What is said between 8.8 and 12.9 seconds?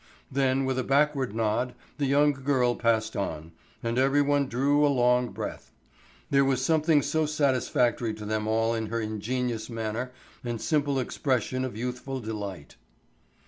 her ingenuous manner and simple expression of youthful delight.